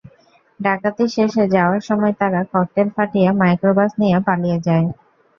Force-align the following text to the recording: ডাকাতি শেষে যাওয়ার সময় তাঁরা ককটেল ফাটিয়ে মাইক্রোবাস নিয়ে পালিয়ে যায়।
ডাকাতি 0.59 1.05
শেষে 1.15 1.43
যাওয়ার 1.55 1.81
সময় 1.87 2.13
তাঁরা 2.19 2.41
ককটেল 2.51 2.87
ফাটিয়ে 2.95 3.29
মাইক্রোবাস 3.41 3.91
নিয়ে 4.01 4.17
পালিয়ে 4.27 4.57
যায়। 4.67 4.87